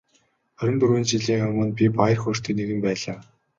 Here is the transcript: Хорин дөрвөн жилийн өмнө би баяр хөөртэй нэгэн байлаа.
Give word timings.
Хорин 0.61 0.79
дөрвөн 0.83 1.05
жилийн 1.11 1.45
өмнө 1.49 1.67
би 1.77 1.85
баяр 1.99 2.19
хөөртэй 2.21 2.53
нэгэн 2.55 2.79
байлаа. 2.85 3.19